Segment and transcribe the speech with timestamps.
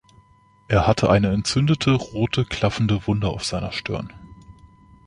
[0.67, 4.11] Er hatte eine entzündete rote, klaffende Wunde auf seiner Stirn.